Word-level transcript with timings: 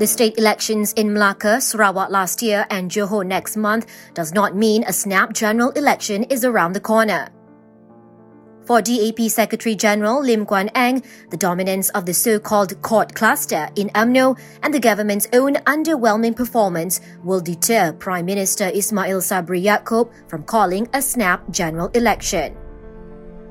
The 0.00 0.06
state 0.06 0.38
elections 0.38 0.94
in 0.94 1.08
Melaka, 1.08 1.60
Sarawak 1.60 2.08
last 2.08 2.40
year 2.40 2.66
and 2.70 2.90
Johor 2.90 3.22
next 3.22 3.58
month 3.58 3.84
does 4.14 4.32
not 4.32 4.56
mean 4.56 4.82
a 4.84 4.94
snap 4.94 5.34
general 5.34 5.72
election 5.72 6.24
is 6.30 6.42
around 6.42 6.72
the 6.72 6.80
corner. 6.80 7.28
For 8.64 8.80
DAP 8.80 9.28
Secretary 9.28 9.74
General 9.74 10.22
Lim 10.22 10.46
Guan 10.46 10.70
Eng, 10.74 11.02
the 11.30 11.36
dominance 11.36 11.90
of 11.90 12.06
the 12.06 12.14
so-called 12.14 12.80
court 12.80 13.14
cluster 13.14 13.68
in 13.76 13.90
UMNO 13.90 14.38
and 14.62 14.72
the 14.72 14.80
government's 14.80 15.28
own 15.34 15.56
underwhelming 15.66 16.34
performance 16.34 17.02
will 17.22 17.42
deter 17.42 17.92
Prime 17.92 18.24
Minister 18.24 18.70
Ismail 18.72 19.18
Sabri 19.20 19.62
Yaakob 19.62 20.10
from 20.30 20.44
calling 20.44 20.88
a 20.94 21.02
snap 21.02 21.50
general 21.50 21.88
election. 21.88 22.56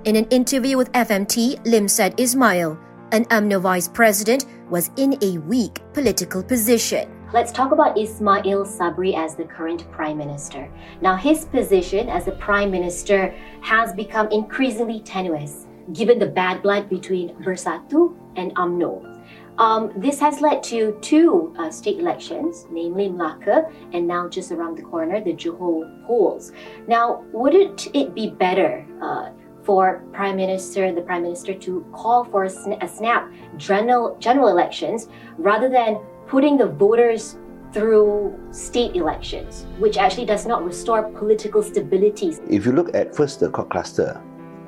In 0.06 0.16
an 0.16 0.26
interview 0.32 0.78
with 0.78 0.92
FMT, 0.94 1.64
Lim 1.68 1.88
said 1.88 2.20
Ismail, 2.20 2.76
an 3.12 3.26
UMNO 3.26 3.62
vice 3.62 3.88
president, 3.88 4.46
was 4.70 4.92
in 4.98 5.18
a 5.22 5.38
weak 5.40 5.82
political 5.94 6.44
position. 6.44 7.10
Let's 7.32 7.52
talk 7.52 7.72
about 7.72 7.98
Ismail 7.98 8.66
Sabri 8.66 9.16
as 9.16 9.36
the 9.36 9.44
current 9.44 9.90
prime 9.92 10.18
minister. 10.18 10.68
Now, 11.02 11.16
his 11.16 11.46
position 11.46 12.10
as 12.10 12.26
the 12.26 12.32
prime 12.34 12.72
minister 12.72 13.36
has 13.62 13.94
become 13.94 14.28
increasingly 14.32 15.02
tenuous 15.02 15.68
given 15.94 16.20
the 16.20 16.26
bad 16.26 16.62
blood 16.62 16.90
between 16.90 17.36
Bersatu 17.36 18.16
and 18.36 18.56
UMNO. 18.56 19.20
Um, 19.60 19.92
this 19.98 20.20
has 20.22 20.40
led 20.40 20.64
to 20.64 20.98
two 21.02 21.54
uh, 21.60 21.70
state 21.70 22.00
elections, 22.00 22.66
namely 22.72 23.10
Melaka 23.10 23.70
and 23.94 24.08
now 24.08 24.30
just 24.30 24.54
around 24.54 24.78
the 24.78 24.84
corner, 24.84 25.22
the 25.22 25.34
Johor 25.34 26.08
polls. 26.08 26.54
Now, 26.88 27.26
wouldn't 27.34 27.94
it 27.94 28.16
be 28.16 28.30
better 28.30 28.88
uh, 29.02 29.32
for 29.70 30.02
Prime 30.14 30.36
Minister, 30.36 30.92
the 30.92 31.02
Prime 31.04 31.22
Minister, 31.22 31.54
to 31.54 31.86
call 31.94 32.24
for 32.24 32.46
a, 32.46 32.50
sn- 32.50 32.82
a 32.82 32.88
snap 32.88 33.32
general 33.56 34.18
general 34.18 34.48
elections 34.48 35.10
rather 35.38 35.70
than 35.70 36.00
putting 36.26 36.58
the 36.58 36.66
voters 36.66 37.38
through 37.72 38.34
state 38.50 38.96
elections, 38.96 39.68
which 39.78 39.96
actually 39.96 40.26
does 40.26 40.48
not 40.48 40.66
restore 40.66 41.04
political 41.12 41.62
stability. 41.62 42.36
If 42.50 42.66
you 42.66 42.72
look 42.72 42.96
at 42.96 43.16
first 43.16 43.42
the 43.42 43.50
court 43.52 43.70
cluster, 43.70 44.20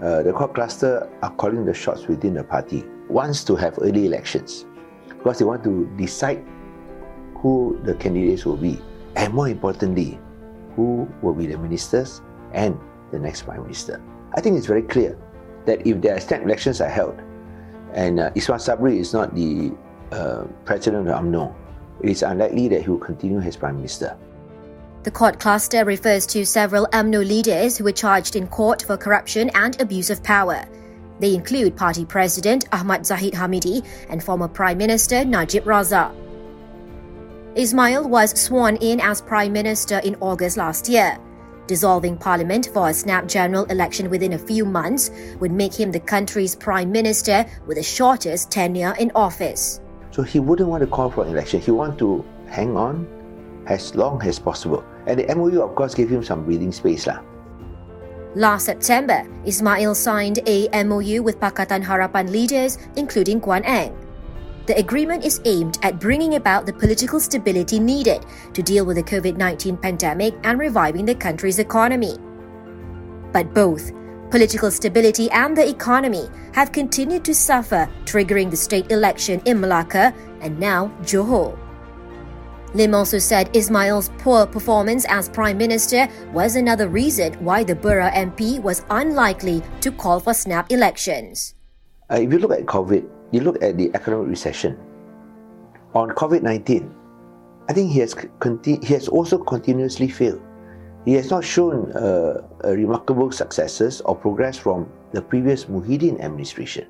uh, 0.03 0.21
the 0.21 0.33
court 0.33 0.53
cluster 0.53 1.09
are 1.23 1.33
calling 1.33 1.65
the 1.65 1.73
shots 1.73 2.05
within 2.05 2.35
the 2.35 2.43
party, 2.43 2.85
wants 3.09 3.43
to 3.45 3.55
have 3.55 3.79
early 3.81 4.05
elections 4.05 4.67
because 5.07 5.39
they 5.39 5.45
want 5.45 5.63
to 5.63 5.89
decide 5.97 6.45
who 7.37 7.81
the 7.85 7.95
candidates 7.95 8.45
will 8.45 8.55
be, 8.69 8.79
and 9.15 9.33
more 9.33 9.49
importantly, 9.49 10.19
who 10.75 11.09
will 11.23 11.33
be 11.33 11.47
the 11.47 11.57
ministers 11.57 12.21
and 12.53 12.77
the 13.09 13.17
next 13.17 13.41
prime 13.47 13.63
minister. 13.63 13.99
I 14.33 14.41
think 14.41 14.57
it's 14.57 14.67
very 14.67 14.83
clear 14.83 15.17
that 15.65 15.85
if 15.85 16.01
their 16.01 16.19
snap 16.19 16.43
elections 16.43 16.81
are 16.81 16.89
held, 16.89 17.21
and 17.93 18.19
uh, 18.19 18.31
Ismail 18.35 18.59
Sabri 18.59 18.99
is 18.99 19.13
not 19.13 19.35
the 19.35 19.71
uh, 20.11 20.45
president 20.65 21.07
of 21.07 21.15
UMNO, 21.15 21.53
it 22.01 22.09
is 22.09 22.23
unlikely 22.23 22.67
that 22.69 22.83
he 22.83 22.89
will 22.89 22.97
continue 22.97 23.39
as 23.39 23.57
prime 23.57 23.75
minister. 23.75 24.17
The 25.03 25.11
court 25.11 25.39
cluster 25.39 25.83
refers 25.83 26.25
to 26.27 26.45
several 26.45 26.87
UMNO 26.93 27.27
leaders 27.27 27.77
who 27.77 27.83
were 27.83 27.91
charged 27.91 28.35
in 28.35 28.47
court 28.47 28.83
for 28.83 28.97
corruption 28.97 29.49
and 29.55 29.79
abuse 29.81 30.09
of 30.09 30.23
power. 30.23 30.63
They 31.19 31.35
include 31.35 31.75
party 31.75 32.05
president 32.05 32.65
Ahmad 32.71 33.05
Zahid 33.05 33.33
Hamidi 33.33 33.85
and 34.09 34.23
former 34.23 34.47
Prime 34.47 34.77
Minister 34.77 35.25
Najib 35.25 35.65
Razak. 35.65 36.15
Ismail 37.55 38.07
was 38.07 38.39
sworn 38.39 38.77
in 38.77 39.01
as 39.01 39.21
Prime 39.21 39.51
Minister 39.51 39.99
in 39.99 40.15
August 40.21 40.55
last 40.55 40.87
year. 40.87 41.17
Dissolving 41.71 42.17
parliament 42.17 42.67
for 42.73 42.89
a 42.89 42.93
snap 42.93 43.29
general 43.29 43.63
election 43.71 44.09
within 44.09 44.33
a 44.33 44.37
few 44.37 44.65
months 44.65 45.09
would 45.39 45.53
make 45.53 45.71
him 45.71 45.89
the 45.89 46.01
country's 46.01 46.53
prime 46.53 46.91
minister 46.91 47.45
with 47.65 47.77
the 47.77 47.83
shortest 47.83 48.51
tenure 48.51 48.93
in 48.99 49.09
office. 49.15 49.79
So 50.11 50.21
he 50.21 50.41
wouldn't 50.41 50.67
want 50.67 50.83
to 50.83 50.87
call 50.87 51.09
for 51.09 51.23
an 51.23 51.31
election. 51.31 51.61
He 51.61 51.71
want 51.71 51.97
to 51.99 52.25
hang 52.49 52.75
on 52.75 53.07
as 53.67 53.95
long 53.95 54.21
as 54.23 54.37
possible. 54.37 54.83
And 55.07 55.17
the 55.21 55.33
MOU, 55.33 55.61
of 55.61 55.73
course, 55.75 55.95
gave 55.95 56.09
him 56.09 56.25
some 56.25 56.43
breathing 56.43 56.73
space. 56.73 57.07
Lah. 57.07 57.23
Last 58.35 58.65
September, 58.65 59.23
Ismail 59.45 59.95
signed 59.95 60.39
a 60.47 60.67
MOU 60.83 61.23
with 61.23 61.39
Pakatan 61.39 61.87
Harapan 61.87 62.31
leaders, 62.31 62.79
including 62.97 63.39
Guan 63.39 63.63
Eng. 63.63 63.95
The 64.67 64.77
agreement 64.77 65.25
is 65.25 65.41
aimed 65.45 65.79
at 65.81 65.99
bringing 65.99 66.35
about 66.35 66.65
the 66.65 66.73
political 66.73 67.19
stability 67.19 67.79
needed 67.79 68.25
to 68.53 68.61
deal 68.61 68.85
with 68.85 68.97
the 68.97 69.03
COVID 69.03 69.35
19 69.37 69.77
pandemic 69.77 70.35
and 70.43 70.59
reviving 70.59 71.05
the 71.05 71.15
country's 71.15 71.59
economy. 71.59 72.17
But 73.31 73.53
both 73.53 73.91
political 74.29 74.71
stability 74.71 75.29
and 75.31 75.57
the 75.57 75.67
economy 75.67 76.29
have 76.53 76.71
continued 76.71 77.25
to 77.25 77.35
suffer, 77.35 77.89
triggering 78.05 78.49
the 78.49 78.57
state 78.57 78.91
election 78.91 79.41
in 79.45 79.59
Melaka 79.59 80.15
and 80.41 80.59
now 80.59 80.87
Johor. 81.01 81.57
Lim 82.73 82.95
also 82.95 83.19
said 83.19 83.53
Ismail's 83.53 84.09
poor 84.19 84.45
performance 84.45 85.05
as 85.09 85.27
Prime 85.27 85.57
Minister 85.57 86.07
was 86.31 86.55
another 86.55 86.87
reason 86.87 87.33
why 87.43 87.65
the 87.65 87.75
Bera 87.75 88.09
MP 88.11 88.61
was 88.61 88.85
unlikely 88.89 89.61
to 89.81 89.91
call 89.91 90.21
for 90.21 90.33
snap 90.33 90.71
elections. 90.71 91.55
Uh, 92.09 92.15
if 92.15 92.31
you 92.31 92.39
look 92.39 92.51
at 92.51 92.65
COVID, 92.65 93.09
you 93.31 93.41
look 93.41 93.61
at 93.63 93.77
the 93.77 93.91
economic 93.93 94.29
recession. 94.29 94.77
On 95.93 96.09
COVID 96.09 96.41
19, 96.41 96.93
I 97.69 97.73
think 97.73 97.91
he 97.91 97.99
has, 97.99 98.13
conti- 98.39 98.79
he 98.83 98.93
has 98.93 99.07
also 99.07 99.37
continuously 99.37 100.07
failed. 100.07 100.41
He 101.05 101.13
has 101.13 101.31
not 101.31 101.43
shown 101.43 101.91
uh, 101.93 102.41
remarkable 102.63 103.31
successes 103.31 104.01
or 104.01 104.15
progress 104.15 104.57
from 104.57 104.87
the 105.13 105.21
previous 105.21 105.65
Muhyiddin 105.65 106.21
administration. 106.21 106.87